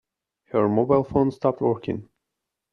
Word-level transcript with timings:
Her 0.45 0.67
mobile 0.67 1.03
phone 1.03 1.29
stopped 1.29 1.61
working. 1.61 2.09